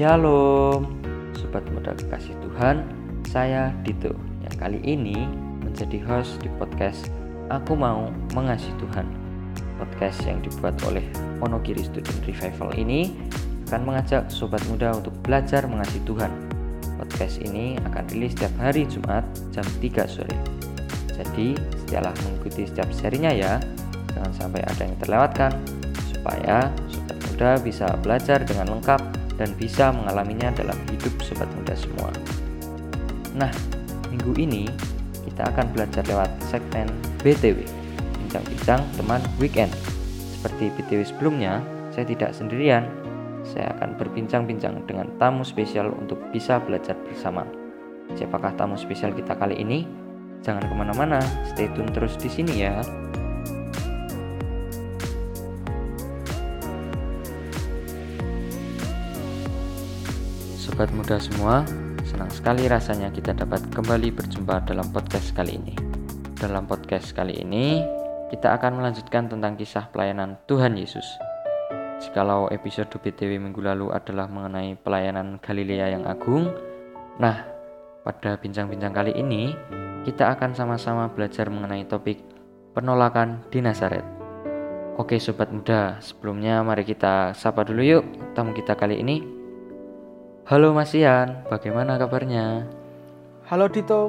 Shalom, 0.00 0.96
sobat 1.36 1.60
muda 1.76 1.92
kekasih 1.92 2.32
Tuhan. 2.40 2.88
Saya 3.28 3.68
Dito 3.84 4.16
yang 4.40 4.56
kali 4.56 4.80
ini 4.80 5.28
menjadi 5.60 6.00
host 6.08 6.40
di 6.40 6.48
podcast 6.56 7.12
Aku 7.52 7.76
Mau 7.76 8.08
Mengasihi 8.32 8.72
Tuhan. 8.80 9.04
Podcast 9.76 10.24
yang 10.24 10.40
dibuat 10.40 10.80
oleh 10.88 11.04
Monogiri 11.36 11.84
Student 11.84 12.16
Revival 12.24 12.72
ini 12.80 13.12
akan 13.68 13.92
mengajak 13.92 14.32
sobat 14.32 14.64
muda 14.72 14.96
untuk 14.96 15.12
belajar 15.20 15.68
mengasihi 15.68 16.00
Tuhan. 16.08 16.32
Podcast 16.96 17.36
ini 17.44 17.76
akan 17.84 18.08
rilis 18.08 18.32
setiap 18.32 18.56
hari 18.56 18.88
Jumat 18.88 19.20
jam 19.52 19.68
3 19.84 19.84
sore. 20.08 20.32
Jadi, 21.12 21.52
setialah 21.84 22.16
mengikuti 22.24 22.64
setiap 22.64 22.88
serinya 22.96 23.36
ya. 23.36 23.60
Jangan 24.16 24.32
sampai 24.32 24.64
ada 24.64 24.80
yang 24.80 24.96
terlewatkan 24.96 25.52
supaya 26.08 26.72
sobat 26.88 27.20
muda 27.28 27.60
bisa 27.60 27.84
belajar 28.00 28.40
dengan 28.48 28.80
lengkap 28.80 29.19
dan 29.40 29.56
bisa 29.56 29.88
mengalaminya 29.88 30.52
dalam 30.52 30.76
hidup 30.92 31.16
sobat 31.24 31.48
muda 31.56 31.72
semua. 31.72 32.12
Nah, 33.32 33.48
minggu 34.12 34.36
ini 34.36 34.68
kita 35.24 35.48
akan 35.48 35.72
belajar 35.72 36.04
lewat 36.04 36.28
segmen 36.52 36.92
BTW, 37.24 37.64
bincang-bincang 38.20 38.84
teman 39.00 39.24
weekend. 39.40 39.72
Seperti 40.36 40.68
BTW 40.76 41.00
sebelumnya, 41.08 41.64
saya 41.96 42.04
tidak 42.04 42.36
sendirian. 42.36 42.84
Saya 43.40 43.72
akan 43.80 43.96
berbincang-bincang 43.96 44.84
dengan 44.84 45.08
tamu 45.16 45.40
spesial 45.40 45.88
untuk 45.96 46.20
bisa 46.28 46.60
belajar 46.60 46.92
bersama. 47.08 47.48
Siapakah 48.12 48.52
tamu 48.60 48.76
spesial 48.76 49.16
kita 49.16 49.32
kali 49.32 49.56
ini? 49.56 49.88
Jangan 50.44 50.68
ke 50.68 50.74
mana-mana, 50.76 51.20
stay 51.48 51.72
tune 51.72 51.88
terus 51.88 52.20
di 52.20 52.28
sini 52.28 52.68
ya. 52.68 52.84
Sobat 60.70 60.94
muda 60.94 61.18
semua, 61.18 61.66
senang 62.06 62.30
sekali 62.30 62.70
rasanya 62.70 63.10
kita 63.10 63.34
dapat 63.34 63.58
kembali 63.74 64.14
berjumpa 64.14 64.70
dalam 64.70 64.86
podcast 64.94 65.34
kali 65.34 65.58
ini. 65.58 65.74
Dalam 66.38 66.70
podcast 66.70 67.10
kali 67.10 67.42
ini, 67.42 67.82
kita 68.30 68.54
akan 68.54 68.78
melanjutkan 68.78 69.26
tentang 69.26 69.58
kisah 69.58 69.90
pelayanan 69.90 70.38
Tuhan 70.46 70.78
Yesus. 70.78 71.02
Jikalau 71.98 72.46
episode 72.54 72.86
BTW 72.86 73.42
minggu 73.42 73.58
lalu 73.58 73.90
adalah 73.90 74.30
mengenai 74.30 74.78
pelayanan 74.78 75.42
Galilea 75.42 75.98
yang 75.98 76.06
agung, 76.06 76.54
nah, 77.18 77.42
pada 78.06 78.38
bincang-bincang 78.38 78.94
kali 78.94 79.10
ini, 79.18 79.50
kita 80.06 80.30
akan 80.38 80.54
sama-sama 80.54 81.10
belajar 81.10 81.50
mengenai 81.50 81.82
topik 81.90 82.22
penolakan 82.78 83.42
di 83.50 83.58
Nazaret. 83.58 84.06
Oke 85.02 85.18
sobat 85.18 85.50
muda, 85.50 85.98
sebelumnya 85.98 86.62
mari 86.62 86.86
kita 86.86 87.34
sapa 87.34 87.66
dulu 87.66 87.82
yuk 87.82 88.06
tamu 88.38 88.54
kita 88.54 88.78
kali 88.78 89.02
ini. 89.02 89.39
Halo 90.48 90.72
Mas 90.72 90.96
Ian, 90.96 91.44
bagaimana 91.52 92.00
kabarnya? 92.00 92.64
Halo 93.44 93.68
Dito, 93.68 94.08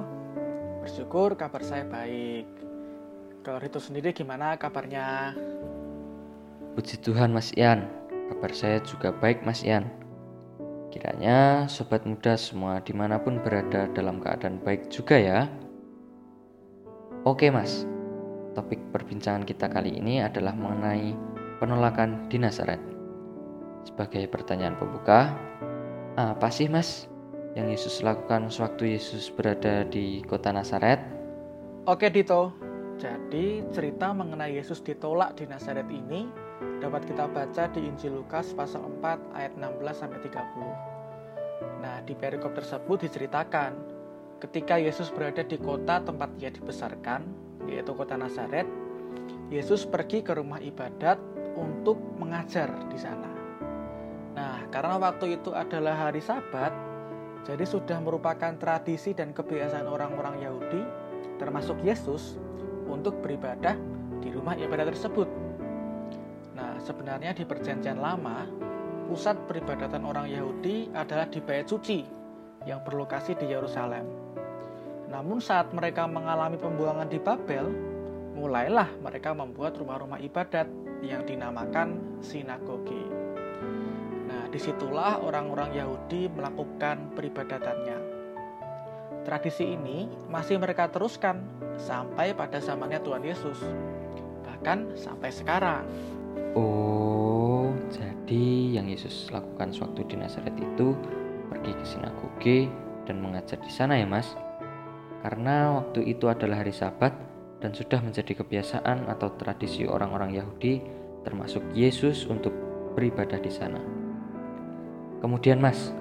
bersyukur 0.79 1.35
kabar 1.35 1.59
saya 1.59 1.83
baik. 1.83 2.47
Kalau 3.43 3.59
Dito 3.59 3.83
sendiri 3.83 4.15
gimana 4.15 4.55
kabarnya? 4.55 5.35
Puji 6.71 7.03
Tuhan 7.03 7.35
Mas 7.35 7.51
Ian, 7.59 7.83
kabar 8.31 8.51
saya 8.55 8.79
juga 8.79 9.11
baik 9.11 9.43
Mas 9.43 9.59
Ian. 9.67 9.91
Kiranya 10.87 11.67
sobat 11.67 12.07
muda 12.07 12.39
semua 12.39 12.79
di 12.79 12.95
mana 12.95 13.19
pun 13.19 13.43
berada 13.43 13.91
dalam 13.91 14.23
keadaan 14.23 14.63
baik 14.63 14.87
juga 14.87 15.19
ya. 15.19 15.51
Oke 17.27 17.51
mas, 17.51 17.83
topik 18.55 18.79
perbincangan 18.95 19.43
kita 19.43 19.67
kali 19.67 19.99
ini 19.99 20.23
adalah 20.23 20.55
mengenai 20.55 21.11
penolakan 21.59 22.31
di 22.31 22.39
Nazaret. 22.39 22.79
Sebagai 23.85 24.25
pertanyaan 24.29 24.77
pembuka, 24.77 25.33
apa 26.19 26.51
sih 26.51 26.67
mas 26.67 27.07
yang 27.55 27.71
Yesus 27.71 28.03
lakukan 28.03 28.51
sewaktu 28.51 28.95
Yesus 28.99 29.31
berada 29.31 29.87
di 29.87 30.23
kota 30.27 30.51
Nazaret? 30.51 30.99
Oke 31.87 32.11
Dito, 32.11 32.51
jadi 32.99 33.63
cerita 33.71 34.11
mengenai 34.11 34.55
Yesus 34.55 34.83
ditolak 34.83 35.39
di 35.39 35.47
Nazaret 35.47 35.87
ini 35.87 36.27
dapat 36.83 37.07
kita 37.07 37.25
baca 37.31 37.65
di 37.71 37.87
Injil 37.87 38.21
Lukas 38.21 38.53
pasal 38.53 38.85
4 39.01 39.37
ayat 39.37 39.53
16 39.55 39.81
sampai 39.95 40.19
30. 40.21 41.81
Nah, 41.81 41.97
di 42.05 42.13
perikop 42.13 42.53
tersebut 42.53 43.07
diceritakan 43.07 43.71
ketika 44.43 44.77
Yesus 44.77 45.09
berada 45.09 45.41
di 45.41 45.57
kota 45.57 46.01
tempat 46.03 46.29
ia 46.37 46.53
dibesarkan, 46.53 47.25
yaitu 47.65 47.93
kota 47.97 48.17
Nazaret, 48.19 48.69
Yesus 49.49 49.87
pergi 49.89 50.21
ke 50.21 50.37
rumah 50.37 50.61
ibadat 50.61 51.17
untuk 51.57 51.97
mengajar 52.21 52.69
di 52.89 52.97
sana. 52.99 53.30
Karena 54.71 54.95
waktu 54.95 55.35
itu 55.35 55.51
adalah 55.51 56.07
hari 56.07 56.23
Sabat, 56.23 56.71
jadi 57.43 57.67
sudah 57.67 57.99
merupakan 57.99 58.55
tradisi 58.55 59.11
dan 59.11 59.35
kebiasaan 59.35 59.83
orang-orang 59.83 60.39
Yahudi, 60.39 60.81
termasuk 61.35 61.75
Yesus, 61.83 62.39
untuk 62.87 63.19
beribadah 63.19 63.75
di 64.23 64.31
rumah 64.31 64.55
ibadah 64.55 64.87
tersebut. 64.87 65.27
Nah, 66.55 66.79
sebenarnya 66.79 67.35
di 67.35 67.43
Perjanjian 67.43 67.99
Lama, 67.99 68.47
pusat 69.11 69.35
peribadatan 69.43 70.07
orang 70.07 70.31
Yahudi 70.31 70.87
adalah 70.95 71.27
di 71.27 71.43
Bait 71.43 71.67
Suci 71.67 72.07
yang 72.63 72.79
berlokasi 72.87 73.35
di 73.35 73.51
Yerusalem. 73.51 74.07
Namun 75.11 75.43
saat 75.43 75.75
mereka 75.75 76.07
mengalami 76.07 76.55
pembuangan 76.55 77.11
di 77.11 77.19
Babel, 77.19 77.67
mulailah 78.39 78.87
mereka 79.03 79.35
membuat 79.35 79.75
rumah-rumah 79.75 80.23
ibadat 80.23 80.71
yang 81.03 81.27
dinamakan 81.27 81.99
sinagoge 82.23 83.30
di 84.51 84.59
situlah 84.59 85.23
orang-orang 85.23 85.71
Yahudi 85.71 86.27
melakukan 86.27 87.15
peribadatannya. 87.15 87.97
Tradisi 89.23 89.63
ini 89.63 90.11
masih 90.27 90.59
mereka 90.59 90.91
teruskan 90.91 91.39
sampai 91.79 92.35
pada 92.35 92.59
zamannya 92.59 92.99
Tuhan 92.99 93.23
Yesus, 93.23 93.63
bahkan 94.43 94.91
sampai 94.99 95.31
sekarang. 95.31 95.87
Oh, 96.51 97.71
jadi 97.87 98.75
yang 98.75 98.91
Yesus 98.91 99.31
lakukan 99.31 99.71
sewaktu 99.71 100.03
di 100.11 100.15
Nazaret 100.19 100.53
itu 100.59 100.91
pergi 101.47 101.71
ke 101.71 101.85
sinagoge 101.87 102.59
dan 103.07 103.23
mengajar 103.23 103.55
di 103.61 103.71
sana 103.71 103.95
ya, 103.95 104.09
Mas? 104.09 104.35
Karena 105.21 105.79
waktu 105.79 106.11
itu 106.11 106.27
adalah 106.27 106.65
hari 106.65 106.73
Sabat 106.75 107.13
dan 107.61 107.71
sudah 107.77 108.01
menjadi 108.01 108.41
kebiasaan 108.41 109.05
atau 109.05 109.37
tradisi 109.37 109.85
orang-orang 109.85 110.33
Yahudi 110.33 110.81
termasuk 111.21 111.61
Yesus 111.77 112.25
untuk 112.25 112.51
beribadah 112.97 113.37
di 113.37 113.53
sana. 113.53 114.00
Kemudian 115.21 115.61
Mas, 115.61 115.93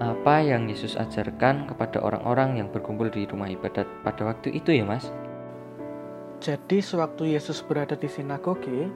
apa 0.00 0.40
yang 0.40 0.66
Yesus 0.72 0.96
ajarkan 0.96 1.68
kepada 1.68 2.00
orang-orang 2.00 2.58
yang 2.58 2.72
berkumpul 2.72 3.12
di 3.12 3.28
rumah 3.28 3.52
ibadat 3.52 3.84
pada 4.00 4.24
waktu 4.24 4.56
itu 4.56 4.72
ya 4.72 4.88
Mas? 4.88 5.12
Jadi 6.40 6.80
sewaktu 6.80 7.36
Yesus 7.36 7.60
berada 7.60 7.92
di 7.92 8.08
sinagoge, 8.08 8.88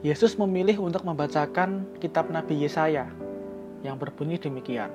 Yesus 0.00 0.40
memilih 0.40 0.80
untuk 0.80 1.04
membacakan 1.04 1.84
kitab 2.00 2.32
Nabi 2.32 2.56
Yesaya 2.56 3.12
yang 3.84 4.00
berbunyi 4.00 4.40
demikian. 4.40 4.88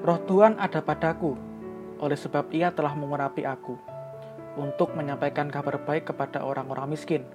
Roh 0.00 0.20
Tuhan 0.24 0.56
ada 0.56 0.80
padaku, 0.80 1.36
oleh 2.00 2.16
sebab 2.16 2.48
ia 2.48 2.72
telah 2.72 2.96
mengurapi 2.96 3.44
aku, 3.44 3.76
untuk 4.56 4.96
menyampaikan 4.96 5.52
kabar 5.52 5.76
baik 5.84 6.08
kepada 6.08 6.40
orang-orang 6.40 6.96
miskin. 6.96 7.28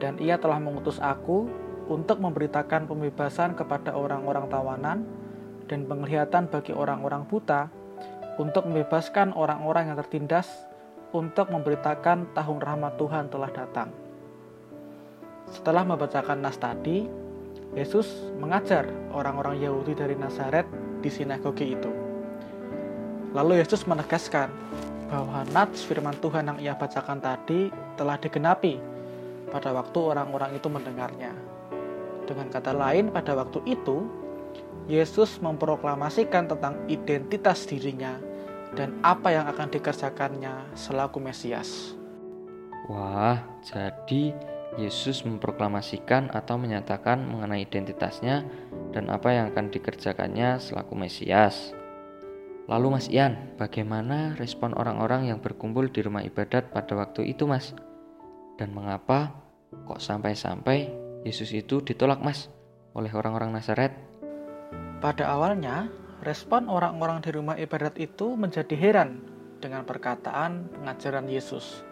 Dan 0.00 0.16
ia 0.16 0.40
telah 0.40 0.56
mengutus 0.56 0.96
aku 0.98 1.52
untuk 1.88 2.22
memberitakan 2.22 2.86
pembebasan 2.86 3.58
kepada 3.58 3.94
orang-orang 3.96 4.46
tawanan 4.46 4.98
dan 5.66 5.88
penglihatan 5.88 6.46
bagi 6.50 6.74
orang-orang 6.76 7.24
buta, 7.26 7.70
untuk 8.36 8.64
membebaskan 8.68 9.32
orang-orang 9.36 9.92
yang 9.92 9.96
tertindas, 9.98 10.48
untuk 11.12 11.52
memberitakan 11.52 12.32
tahun 12.32 12.58
rahmat 12.60 12.96
Tuhan 12.96 13.28
telah 13.28 13.50
datang. 13.52 13.88
Setelah 15.52 15.84
membacakan 15.84 16.40
nas 16.40 16.56
tadi, 16.56 17.04
Yesus 17.76 18.32
mengajar 18.40 18.88
orang-orang 19.12 19.60
Yahudi 19.60 19.92
dari 19.92 20.16
Nazaret 20.16 20.64
di 21.00 21.08
sinagoge 21.12 21.76
itu. 21.76 21.90
Lalu 23.32 23.64
Yesus 23.64 23.84
menegaskan 23.88 24.48
bahwa 25.08 25.44
nats 25.52 25.84
firman 25.84 26.16
Tuhan 26.20 26.52
yang 26.52 26.58
ia 26.60 26.74
bacakan 26.76 27.20
tadi 27.20 27.68
telah 27.96 28.16
digenapi 28.16 28.80
pada 29.52 29.72
waktu 29.76 29.98
orang-orang 30.00 30.56
itu 30.56 30.68
mendengarnya. 30.72 31.32
Dengan 32.26 32.48
kata 32.48 32.72
lain, 32.74 33.10
pada 33.10 33.34
waktu 33.34 33.62
itu, 33.66 34.06
Yesus 34.90 35.38
memproklamasikan 35.38 36.50
tentang 36.50 36.74
identitas 36.90 37.66
dirinya 37.66 38.18
dan 38.74 38.98
apa 39.04 39.30
yang 39.30 39.46
akan 39.46 39.68
dikerjakannya 39.70 40.74
selaku 40.74 41.22
Mesias. 41.22 41.94
Wah, 42.90 43.38
jadi 43.62 44.34
Yesus 44.80 45.22
memproklamasikan 45.28 46.32
atau 46.32 46.56
menyatakan 46.56 47.28
mengenai 47.28 47.68
identitasnya 47.68 48.42
dan 48.90 49.12
apa 49.12 49.28
yang 49.30 49.52
akan 49.52 49.68
dikerjakannya 49.68 50.58
selaku 50.58 50.96
Mesias. 50.96 51.76
Lalu 52.70 52.94
Mas 52.94 53.06
Ian, 53.10 53.52
bagaimana 53.58 54.38
respon 54.38 54.72
orang-orang 54.72 55.28
yang 55.28 55.38
berkumpul 55.42 55.90
di 55.92 56.00
rumah 56.00 56.24
ibadat 56.24 56.72
pada 56.72 56.94
waktu 56.94 57.34
itu 57.34 57.44
Mas? 57.44 57.74
Dan 58.56 58.72
mengapa 58.72 59.34
kok 59.84 60.00
sampai-sampai 60.00 61.01
Yesus 61.22 61.54
itu 61.54 61.78
ditolak 61.82 62.18
mas 62.18 62.50
oleh 62.98 63.10
orang-orang 63.14 63.54
Nazaret. 63.54 63.94
Pada 64.98 65.30
awalnya, 65.30 65.90
respon 66.22 66.70
orang-orang 66.70 67.22
di 67.22 67.30
rumah 67.34 67.58
ibadat 67.58 67.98
itu 67.98 68.38
menjadi 68.38 68.74
heran 68.78 69.22
dengan 69.62 69.86
perkataan 69.86 70.70
pengajaran 70.70 71.26
Yesus. 71.30 71.82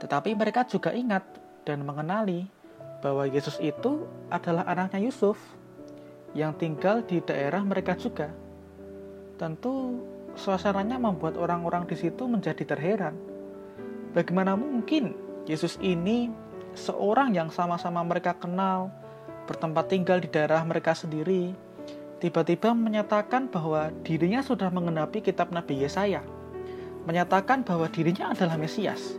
Tetapi 0.00 0.36
mereka 0.36 0.68
juga 0.68 0.92
ingat 0.92 1.24
dan 1.64 1.84
mengenali 1.84 2.48
bahwa 3.00 3.24
Yesus 3.24 3.56
itu 3.60 4.04
adalah 4.28 4.64
anaknya 4.68 5.04
Yusuf 5.04 5.36
yang 6.36 6.56
tinggal 6.56 7.04
di 7.04 7.24
daerah 7.24 7.64
mereka 7.64 7.96
juga. 7.96 8.28
Tentu 9.40 10.04
suasananya 10.36 11.00
membuat 11.00 11.40
orang-orang 11.40 11.88
di 11.88 11.96
situ 11.96 12.28
menjadi 12.28 12.64
terheran. 12.64 13.16
Bagaimana 14.12 14.54
mungkin 14.56 15.14
Yesus 15.48 15.80
ini 15.80 16.28
seorang 16.78 17.34
yang 17.34 17.50
sama-sama 17.50 18.00
mereka 18.06 18.38
kenal, 18.38 18.94
bertempat 19.50 19.90
tinggal 19.90 20.22
di 20.22 20.30
daerah 20.30 20.62
mereka 20.62 20.94
sendiri, 20.94 21.50
tiba-tiba 22.22 22.70
menyatakan 22.70 23.50
bahwa 23.50 23.90
dirinya 24.06 24.38
sudah 24.38 24.70
mengenapi 24.70 25.18
kitab 25.18 25.50
Nabi 25.50 25.82
Yesaya, 25.82 26.22
menyatakan 27.02 27.66
bahwa 27.66 27.90
dirinya 27.90 28.30
adalah 28.30 28.54
Mesias. 28.54 29.18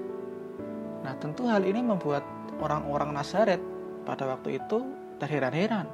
Nah, 1.04 1.16
tentu 1.20 1.48
hal 1.52 1.68
ini 1.68 1.84
membuat 1.84 2.24
orang-orang 2.64 3.12
Nazaret 3.12 3.60
pada 4.08 4.30
waktu 4.30 4.60
itu 4.60 4.88
terheran-heran. 5.20 5.88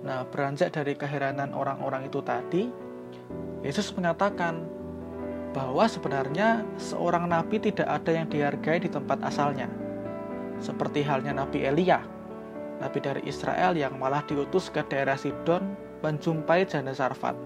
Nah, 0.00 0.24
beranjak 0.30 0.72
dari 0.72 0.96
keheranan 0.96 1.52
orang-orang 1.52 2.08
itu 2.08 2.22
tadi, 2.24 2.70
Yesus 3.60 3.92
mengatakan 3.92 4.64
bahwa 5.50 5.84
sebenarnya 5.90 6.62
seorang 6.78 7.26
nabi 7.26 7.58
tidak 7.58 7.88
ada 7.90 8.10
yang 8.14 8.26
dihargai 8.30 8.80
di 8.80 8.88
tempat 8.88 9.18
asalnya. 9.26 9.66
Seperti 10.60 11.00
halnya 11.02 11.32
Nabi 11.32 11.64
Elia 11.64 12.20
nabi 12.80 12.98
dari 12.98 13.22
Israel 13.28 13.76
yang 13.76 14.00
malah 14.00 14.24
diutus 14.24 14.72
ke 14.72 14.80
daerah 14.88 15.14
Sidon 15.14 15.76
menjumpai 16.00 16.64
janda 16.64 16.96
Sarfat. 16.96 17.36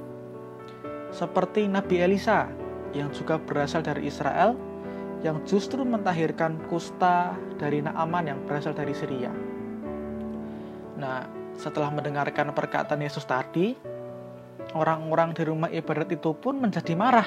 Seperti 1.10 1.66
Nabi 1.66 2.00
Elisa 2.00 2.46
yang 2.94 3.10
juga 3.10 3.42
berasal 3.42 3.82
dari 3.82 4.06
Israel 4.06 4.54
yang 5.26 5.42
justru 5.42 5.82
mentahirkan 5.82 6.62
kusta 6.70 7.34
dari 7.58 7.82
Naaman 7.82 8.30
yang 8.30 8.38
berasal 8.46 8.74
dari 8.74 8.94
Syria. 8.94 9.34
Nah, 10.94 11.26
setelah 11.58 11.90
mendengarkan 11.90 12.54
perkataan 12.54 13.02
Yesus 13.02 13.26
tadi, 13.26 13.74
orang-orang 14.78 15.34
di 15.34 15.42
rumah 15.42 15.70
ibadat 15.70 16.14
itu 16.14 16.30
pun 16.38 16.62
menjadi 16.62 16.94
marah. 16.94 17.26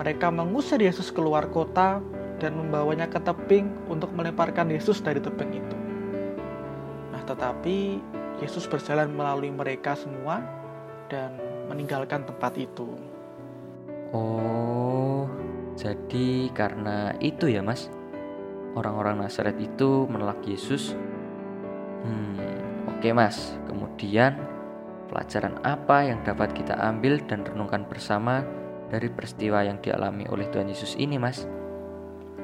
Mereka 0.00 0.30
mengusir 0.30 0.78
Yesus 0.78 1.10
keluar 1.10 1.50
kota 1.50 1.98
dan 2.38 2.54
membawanya 2.54 3.10
ke 3.10 3.18
tebing 3.22 3.70
untuk 3.90 4.10
melemparkan 4.14 4.70
Yesus 4.70 5.02
dari 5.02 5.18
tebing 5.18 5.52
itu 5.58 5.78
tetapi 7.28 8.00
Yesus 8.40 8.64
berjalan 8.64 9.12
melalui 9.12 9.52
mereka 9.52 9.92
semua 9.92 10.40
dan 11.12 11.36
meninggalkan 11.68 12.24
tempat 12.24 12.56
itu. 12.56 12.96
Oh, 14.16 15.28
jadi 15.76 16.48
karena 16.56 17.12
itu 17.20 17.52
ya, 17.52 17.60
Mas. 17.60 17.92
Orang-orang 18.72 19.20
Nazaret 19.20 19.60
itu 19.60 20.08
menolak 20.08 20.40
Yesus. 20.48 20.96
Hmm, 22.06 22.40
oke, 22.88 23.08
Mas. 23.12 23.58
Kemudian 23.68 24.40
pelajaran 25.12 25.60
apa 25.66 26.08
yang 26.08 26.24
dapat 26.24 26.56
kita 26.56 26.78
ambil 26.80 27.20
dan 27.28 27.44
renungkan 27.44 27.84
bersama 27.84 28.40
dari 28.88 29.12
peristiwa 29.12 29.60
yang 29.60 29.76
dialami 29.84 30.24
oleh 30.32 30.48
Tuhan 30.48 30.72
Yesus 30.72 30.96
ini, 30.96 31.20
Mas? 31.20 31.44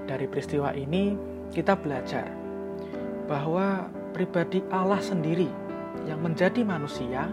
Dari 0.04 0.28
peristiwa 0.28 0.76
ini 0.76 1.16
kita 1.52 1.76
belajar 1.80 2.28
bahwa 3.24 3.88
pribadi 4.12 4.60
Allah 4.68 5.00
sendiri 5.00 5.48
yang 6.04 6.20
menjadi 6.20 6.60
manusia, 6.60 7.32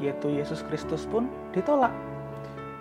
yaitu 0.00 0.32
Yesus 0.32 0.64
Kristus 0.64 1.04
pun 1.04 1.28
ditolak 1.52 1.92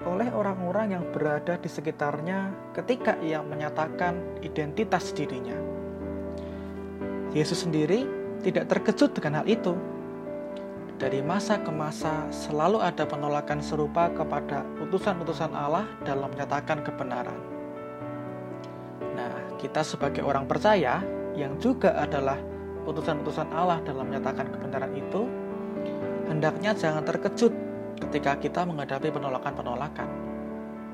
oleh 0.01 0.33
orang-orang 0.33 0.97
yang 0.97 1.05
berada 1.13 1.61
di 1.61 1.69
sekitarnya 1.69 2.49
ketika 2.73 3.19
ia 3.21 3.43
menyatakan 3.45 4.41
identitas 4.41 5.13
dirinya. 5.13 5.53
Yesus 7.31 7.63
sendiri 7.63 8.07
tidak 8.41 8.67
terkejut 8.67 9.13
dengan 9.13 9.43
hal 9.43 9.47
itu. 9.47 9.77
Dari 10.97 11.21
masa 11.25 11.57
ke 11.57 11.69
masa 11.73 12.29
selalu 12.29 12.77
ada 12.77 13.09
penolakan 13.09 13.57
serupa 13.61 14.09
kepada 14.13 14.61
utusan-utusan 14.85 15.49
Allah 15.53 15.85
dalam 16.05 16.29
menyatakan 16.29 16.85
kebenaran. 16.85 17.60
Kita 19.61 19.85
sebagai 19.85 20.25
orang 20.25 20.49
percaya 20.49 21.05
yang 21.37 21.53
juga 21.61 21.93
adalah 21.93 22.41
utusan-utusan 22.89 23.53
Allah 23.53 23.77
dalam 23.85 24.09
menyatakan 24.09 24.49
kebenaran 24.49 24.89
itu, 24.97 25.29
hendaknya 26.25 26.73
jangan 26.73 27.05
terkejut 27.05 27.53
ketika 28.01 28.41
kita 28.41 28.65
menghadapi 28.65 29.13
penolakan-penolakan. 29.13 30.09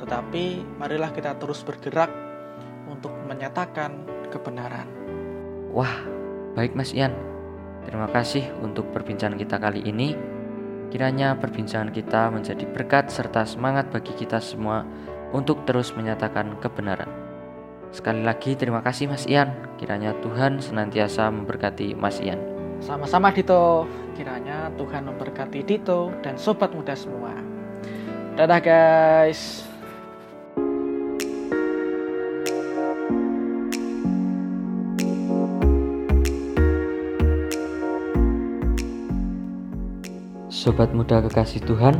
Tetapi 0.03 0.75
marilah 0.75 1.15
kita 1.15 1.39
terus 1.39 1.63
bergerak 1.63 2.11
untuk 2.91 3.15
menyatakan 3.23 4.03
kebenaran. 4.35 4.85
Wah, 5.71 6.03
baik 6.51 6.75
Mas 6.75 6.91
Ian. 6.91 7.15
Terima 7.87 8.11
kasih 8.11 8.51
untuk 8.59 8.91
perbincangan 8.91 9.39
kita 9.39 9.63
kali 9.63 9.79
ini. 9.87 10.11
Kiranya 10.91 11.39
perbincangan 11.39 11.95
kita 11.95 12.35
menjadi 12.35 12.67
berkat 12.67 13.07
serta 13.07 13.47
semangat 13.47 13.87
bagi 13.95 14.11
kita 14.11 14.43
semua 14.43 14.83
untuk 15.31 15.63
terus 15.63 15.95
menyatakan 15.95 16.59
kebenaran. 16.59 17.26
Sekali 17.92 18.22
lagi 18.22 18.54
terima 18.54 18.84
kasih 18.84 19.07
Mas 19.07 19.25
Ian. 19.25 19.51
Kiranya 19.80 20.16
Tuhan 20.19 20.60
senantiasa 20.60 21.31
memberkati 21.31 21.95
Mas 21.95 22.19
Ian. 22.19 22.39
Sama-sama 22.84 23.34
Dito. 23.34 23.89
Kiranya 24.13 24.69
Tuhan 24.78 25.06
memberkati 25.10 25.66
Dito 25.66 26.13
dan 26.22 26.38
sobat 26.38 26.74
muda 26.74 26.94
semua. 26.94 27.34
Dadah 28.38 28.62
guys. 28.62 29.66
Sobat 40.68 40.92
muda 40.92 41.24
kekasih 41.24 41.63
Tuhan, 41.63 41.95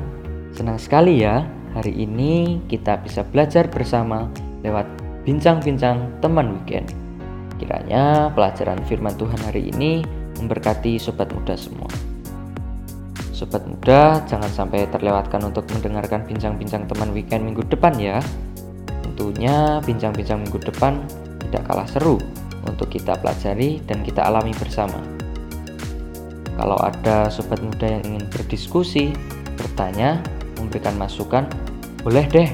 senang 0.52 0.76
sekali 0.76 1.24
ya 1.24 1.48
hari 1.72 1.94
ini 1.94 2.58
kita 2.66 3.00
bisa 3.00 3.22
belajar 3.24 3.70
bersama 3.70 4.28
lewat 4.66 4.90
bincang-bincang 5.28 6.24
teman 6.24 6.56
weekend. 6.56 6.88
Kiranya 7.60 8.32
pelajaran 8.32 8.80
firman 8.88 9.12
Tuhan 9.20 9.36
hari 9.44 9.76
ini 9.76 10.00
memberkati 10.40 10.96
sobat 10.96 11.28
muda 11.36 11.60
semua. 11.60 11.92
Sobat 13.36 13.68
muda, 13.68 14.24
jangan 14.24 14.48
sampai 14.48 14.88
terlewatkan 14.88 15.44
untuk 15.44 15.68
mendengarkan 15.76 16.24
bincang-bincang 16.24 16.88
teman 16.88 17.12
weekend 17.12 17.44
minggu 17.44 17.68
depan 17.68 18.00
ya. 18.00 18.24
Tentunya 19.04 19.84
bincang-bincang 19.84 20.48
minggu 20.48 20.64
depan 20.64 21.04
tidak 21.44 21.68
kalah 21.68 21.90
seru 21.92 22.16
untuk 22.64 22.88
kita 22.88 23.20
pelajari 23.20 23.84
dan 23.84 24.08
kita 24.08 24.24
alami 24.24 24.56
bersama. 24.56 25.04
Kalau 26.56 26.80
ada 26.80 27.28
sobat 27.28 27.60
muda 27.60 28.00
yang 28.00 28.16
ingin 28.16 28.26
berdiskusi, 28.32 29.12
bertanya, 29.60 30.24
memberikan 30.56 30.96
masukan, 30.96 31.46
boleh 32.02 32.26
deh 32.32 32.50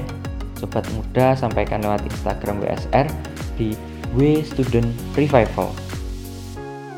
sobat 0.58 0.84
muda 0.94 1.34
sampaikan 1.38 1.82
lewat 1.82 2.02
Instagram 2.06 2.62
WSR 2.62 3.06
di 3.58 3.74
W 4.14 4.42
Student 4.42 4.90
Revival. 5.18 5.70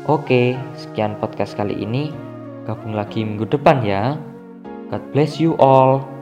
Oke, 0.07 0.55
sekian 0.79 1.19
podcast 1.19 1.57
kali 1.59 1.75
ini. 1.77 2.13
Gabung 2.63 2.95
lagi 2.95 3.23
minggu 3.23 3.47
depan 3.47 3.83
ya. 3.83 4.15
God 4.87 5.03
bless 5.11 5.39
you 5.39 5.59
all. 5.59 6.16